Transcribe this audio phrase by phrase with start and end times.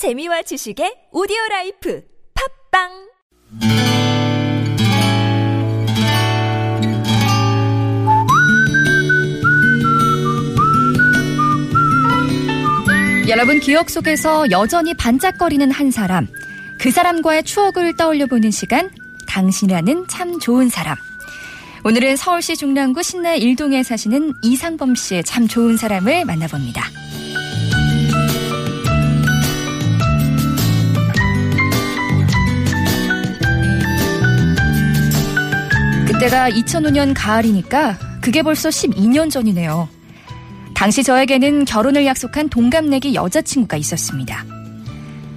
[0.00, 2.02] 재미와 지식의 오디오 life
[2.72, 2.88] 팟빵
[13.28, 16.26] 여러분 기억 속에서 여전히 반짝거리는 한 사람,
[16.80, 18.88] 그 사람과의 추억을 떠올려 보는 시간,
[19.28, 20.96] 당신이라는 참 좋은 사람.
[21.84, 26.99] 오늘은 서울시 중랑구 신내 일동에 사시는 이상범 씨의 참 좋은 사람을 만나봅니다.
[36.30, 39.88] 그때가 2005년 가을이니까 그게 벌써 12년 전이네요.
[40.74, 44.44] 당시 저에게는 결혼을 약속한 동갑내기 여자친구가 있었습니다.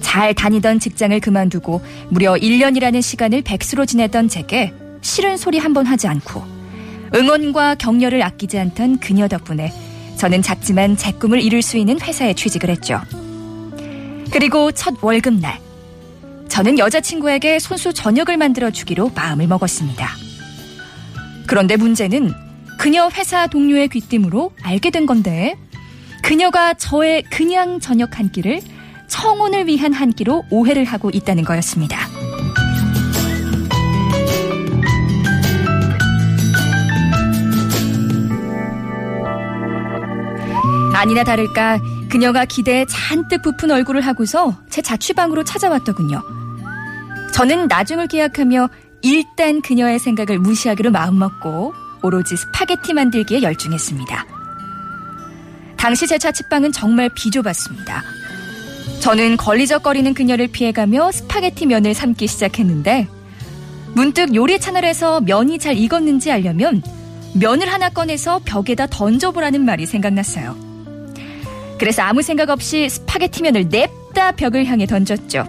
[0.00, 6.08] 잘 다니던 직장을 그만두고 무려 1년이라는 시간을 백수로 지내던 제게 싫은 소리 한 번 하지
[6.08, 6.42] 않고
[7.14, 9.70] 응원과 격려를 아끼지 않던 그녀 덕분에
[10.16, 13.00] 저는 작지만 제 꿈을 이룰 수 있는 회사에 취직을 했죠.
[14.30, 15.60] 그리고 첫 월급날
[16.48, 20.27] 저는 여자친구에게 손수 저녁을 만들어 주기로 마음을 먹었습니다.
[21.48, 22.32] 그런데 문제는
[22.78, 25.56] 그녀 회사 동료의 귀띔으로 알게 된 건데
[26.22, 28.60] 그녀가 저의 그냥 저녁 한 끼를
[29.08, 31.98] 청혼을 위한 한 끼로 오해를 하고 있다는 거였습니다.
[40.94, 46.20] 아니나 다를까 그녀가 기대에 잔뜩 부푼 얼굴을 하고서 제 자취방으로 찾아왔더군요.
[47.32, 48.68] 저는 나중을 기약하며
[49.02, 54.26] 일단 그녀의 생각을 무시하기로 마음먹고 오로지 스파게티 만들기에 열중했습니다.
[55.76, 58.02] 당시 제 자취방은 정말 비좁았습니다.
[59.00, 63.08] 저는 걸리적거리는 그녀를 피해가며 스파게티 면을 삶기 시작했는데
[63.94, 66.82] 문득 요리 채널에서 면이 잘 익었는지 알려면
[67.34, 70.56] 면을 하나 꺼내서 벽에다 던져보라는 말이 생각났어요.
[71.78, 75.46] 그래서 아무 생각 없이 스파게티 면을 냅다 벽을 향해 던졌죠.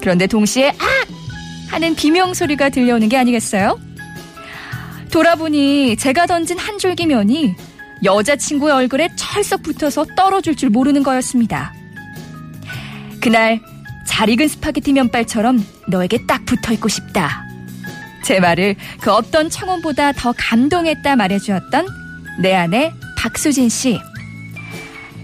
[0.00, 1.15] 그런데 동시에 악!
[1.68, 3.78] 하는 비명 소리가 들려오는 게 아니겠어요?
[5.10, 7.54] 돌아보니 제가 던진 한 줄기 면이
[8.04, 11.72] 여자친구의 얼굴에 철썩 붙어서 떨어질 줄 모르는 거였습니다.
[13.20, 13.60] 그날
[14.06, 17.44] 잘 익은 스파게티 면발처럼 너에게 딱 붙어 있고 싶다.
[18.22, 21.86] 제 말을 그 어떤 청혼보다 더 감동했다 말해주었던
[22.40, 23.98] 내 아내 박수진 씨.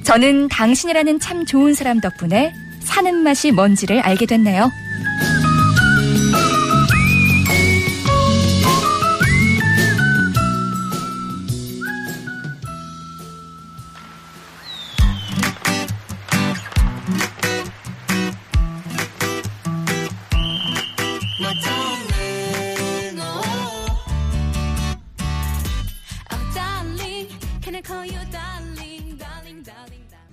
[0.05, 4.71] 저는 당신이라는 참 좋은 사람 덕분에 사는 맛이 뭔지를 알게 됐네요.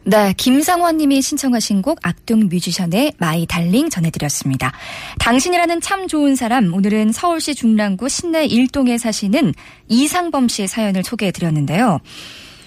[0.09, 4.73] 네, 김상원 님이 신청하신 곡 악동 뮤지션의 My Darling 전해드렸습니다.
[5.19, 9.53] 당신이라는 참 좋은 사람, 오늘은 서울시 중랑구 신내 일동에 사시는
[9.87, 11.99] 이상범 씨의 사연을 소개해드렸는데요.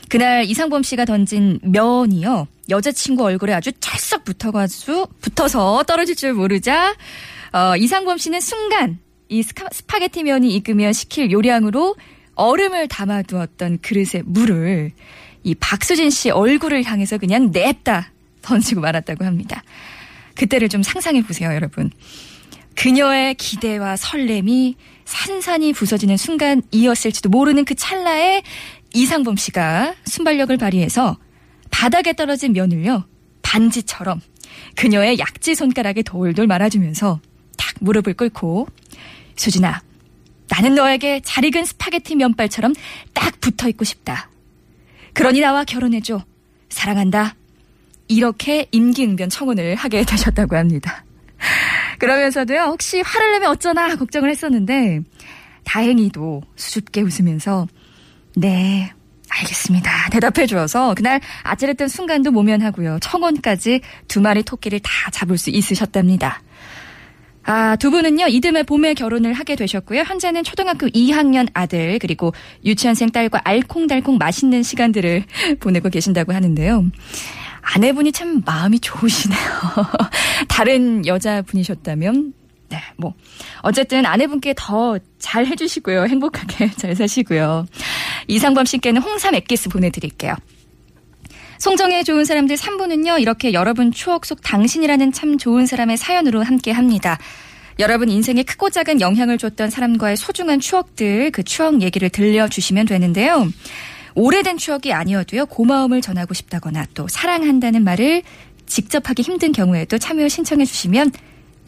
[0.09, 2.47] 그날 이상범 씨가 던진 면이요.
[2.69, 6.95] 여자친구 얼굴에 아주 찰싹 붙어가지고, 붙어서 떨어질 줄 모르자,
[7.53, 11.97] 어, 이상범 씨는 순간 이 스파게티 면이 익으면 식힐 요량으로
[12.35, 14.93] 얼음을 담아두었던 그릇에 물을
[15.45, 18.13] 이 박수진 씨 얼굴을 향해서 그냥 냅다
[18.43, 19.63] 던지고 말았다고 합니다.
[20.35, 21.91] 그때를 좀 상상해 보세요, 여러분.
[22.75, 28.43] 그녀의 기대와 설렘이 산산이 부서지는 순간 이었을지도 모르는 그 찰나에
[28.95, 31.19] 이상범 씨가 순발력을 발휘해서
[31.71, 33.05] 바닥에 떨어진 면을요,
[33.43, 34.21] 반지처럼
[34.77, 37.21] 그녀의 약지 손가락에 돌돌 말아주면서
[37.57, 38.69] 탁 무릎을 꿇고,
[39.37, 39.83] 수진아,
[40.53, 42.75] 나는 너에게 잘 익은 스파게티 면발처럼
[43.15, 44.29] 딱 붙어 있고 싶다.
[45.15, 46.23] 그러니 나와 결혼해줘.
[46.69, 47.37] 사랑한다.
[48.09, 51.07] 이렇게 임기응변 청혼을 하게 되셨다고 합니다.
[51.99, 55.01] 그러면서도요, 혹시 화를 내면 어쩌나 걱정을 했었는데,
[55.65, 57.67] 다행히도 수줍게 웃으면서,
[58.37, 58.93] 네,
[59.31, 60.11] 알겠습니다.
[60.11, 62.99] 대답해 주어서 그날 아찔했던 순간도 모면하고요.
[63.01, 66.43] 청혼까지 두 마리 토끼를 다 잡을 수 있으셨답니다.
[67.45, 70.03] 아, 두 분은요, 이듬해 봄에 결혼을 하게 되셨고요.
[70.03, 72.33] 현재는 초등학교 2학년 아들, 그리고
[72.65, 75.25] 유치원생 딸과 알콩달콩 맛있는 시간들을
[75.61, 76.85] 보내고 계신다고 하는데요.
[77.63, 79.39] 아내분이 참 마음이 좋으시네요.
[80.49, 82.35] 다른 여자분이셨다면,
[82.69, 83.15] 네, 뭐.
[83.63, 86.07] 어쨌든 아내분께 더 잘 해주시고요.
[86.07, 87.65] 행복하게 잘 사시고요.
[88.27, 90.35] 이상범 씨께는 홍삼 액기스 보내드릴게요.
[91.63, 97.21] 송정의 좋은 사람들 3부는요, 이렇게 여러분 추억 속 당신이라는 참 좋은 사람의 사연으로 함께 합니다.
[97.79, 103.47] 여러분 인생에 크고 작은 영향을 줬던 사람과의 소중한 추억들, 그 추억 얘기를 들려주시면 되는데요.
[104.17, 108.25] 오래된 추억이 아니어도요, 고마움을 전하고 싶다거나 또 사랑한다는 말을
[108.67, 111.13] 직접 하기 힘든 경우에도 참여 신청해 주시면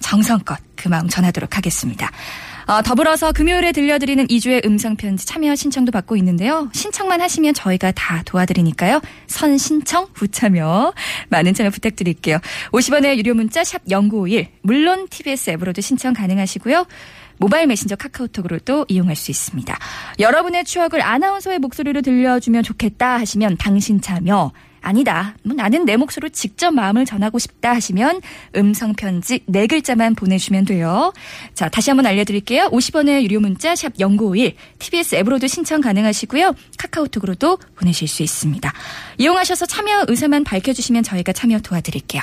[0.01, 2.11] 정성껏 그 마음 전하도록 하겠습니다.
[2.67, 6.71] 어, 더불어서 금요일에 들려드리는 2주의 음성편지 참여 신청도 받고 있는데요.
[6.73, 9.01] 신청만 하시면 저희가 다 도와드리니까요.
[9.27, 10.95] 선 신청, 후 참여
[11.29, 12.39] 많은 참여 부탁드릴게요.
[12.73, 16.87] 50원의 유료 문자 샵 0951, 물론 TBS 앱으로도 신청 가능하시고요.
[17.37, 19.77] 모바일 메신저 카카오톡으로도 이용할 수 있습니다.
[20.21, 24.53] 여러분의 추억을 아나운서의 목소리로 들려주면 좋겠다 하시면 당신 참여
[24.85, 25.35] 아니다.
[25.43, 28.21] 뭐 나는 내 목소리로 직접 마음을 전하고 싶다 하시면
[28.57, 31.13] 음성 편지 네 글자만 보내주시면 돼요.
[31.55, 32.69] 자, 다시 한번 알려드릴게요.
[32.71, 36.55] 50원의 유료 문자 샵 0951, TBS 앱으로도 신청 가능하시고요.
[36.79, 38.73] 카카오톡으로도 보내실 수 있습니다.
[39.19, 42.23] 이용하셔서 참여 의사만 밝혀주시면 저희가 참여 도와드릴게요.